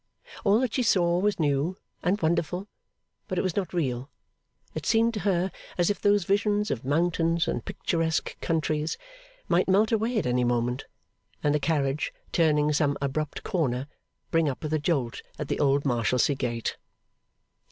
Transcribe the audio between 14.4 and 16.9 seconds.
up with a jolt at the old Marshalsea gate.